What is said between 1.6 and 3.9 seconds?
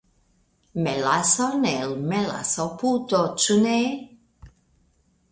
el melasoputo, ĉu ne?